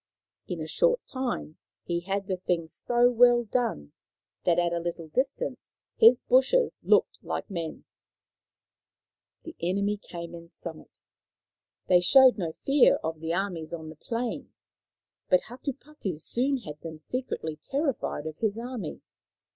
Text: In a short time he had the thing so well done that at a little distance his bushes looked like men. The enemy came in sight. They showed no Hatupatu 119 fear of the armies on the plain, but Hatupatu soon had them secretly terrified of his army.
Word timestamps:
In 0.47 0.59
a 0.59 0.65
short 0.67 1.05
time 1.05 1.59
he 1.83 1.99
had 1.99 2.25
the 2.25 2.37
thing 2.37 2.67
so 2.67 3.11
well 3.11 3.43
done 3.43 3.91
that 4.45 4.57
at 4.57 4.73
a 4.73 4.79
little 4.79 5.09
distance 5.09 5.77
his 5.95 6.23
bushes 6.23 6.81
looked 6.83 7.19
like 7.23 7.51
men. 7.51 7.83
The 9.43 9.55
enemy 9.59 9.97
came 9.97 10.33
in 10.33 10.49
sight. 10.49 10.89
They 11.87 11.99
showed 11.99 12.39
no 12.39 12.53
Hatupatu 12.53 12.65
119 12.65 12.81
fear 12.81 12.95
of 13.03 13.19
the 13.19 13.31
armies 13.35 13.73
on 13.75 13.89
the 13.89 13.95
plain, 13.95 14.51
but 15.29 15.41
Hatupatu 15.49 16.17
soon 16.19 16.57
had 16.65 16.81
them 16.81 16.97
secretly 16.97 17.55
terrified 17.55 18.25
of 18.25 18.39
his 18.39 18.57
army. 18.57 19.01